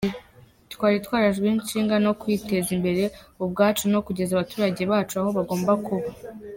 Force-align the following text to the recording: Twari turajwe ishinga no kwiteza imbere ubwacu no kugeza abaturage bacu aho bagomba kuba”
Twari 0.73 0.97
turajwe 1.05 1.47
ishinga 1.61 1.95
no 2.05 2.11
kwiteza 2.21 2.69
imbere 2.77 3.03
ubwacu 3.43 3.83
no 3.93 3.99
kugeza 4.05 4.31
abaturage 4.33 4.81
bacu 4.91 5.13
aho 5.19 5.29
bagomba 5.37 5.71
kuba” 5.85 6.09